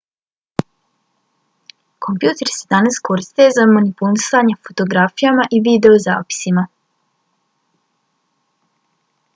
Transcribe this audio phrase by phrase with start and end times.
[2.05, 6.65] kompjuteri se danas koriste za manipulisanje fotografijama i videozapisima